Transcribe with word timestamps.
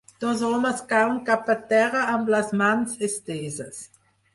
Dos 0.21 0.39
homes 0.47 0.81
cauen 0.93 1.21
cap 1.29 1.53
a 1.57 1.57
terra 1.75 2.03
amb 2.17 2.35
les 2.37 2.53
mans 2.65 3.01
esteses. 3.13 3.89